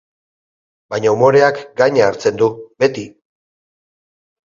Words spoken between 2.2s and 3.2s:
du, beti!